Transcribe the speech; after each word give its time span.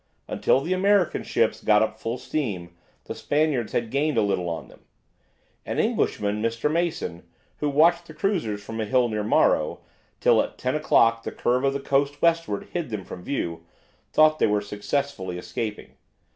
Until 0.27 0.61
the 0.61 0.73
American 0.73 1.21
ships 1.21 1.63
got 1.63 1.83
up 1.83 1.99
full 1.99 2.17
steam 2.17 2.75
the 3.03 3.13
Spaniards 3.13 3.71
had 3.71 3.91
gained 3.91 4.17
a 4.17 4.23
little 4.23 4.49
on 4.49 4.67
them. 4.67 4.81
An 5.63 5.77
Englishman, 5.77 6.41
Mr. 6.41 6.71
Mason, 6.71 7.21
who 7.57 7.69
watched 7.69 8.07
the 8.07 8.15
cruisers 8.15 8.63
from 8.63 8.81
a 8.81 8.85
hill 8.85 9.09
near 9.09 9.23
Morro, 9.23 9.81
till 10.19 10.41
at 10.41 10.57
ten 10.57 10.73
o'clock 10.73 11.21
the 11.21 11.31
curve 11.31 11.63
of 11.63 11.73
the 11.73 11.79
coast 11.79 12.19
westward 12.19 12.67
hid 12.73 12.89
them 12.89 13.03
from 13.05 13.21
view, 13.21 13.63
thought 14.11 14.39
they 14.39 14.47
were 14.47 14.59
successfully 14.59 15.37
escaping. 15.37 15.91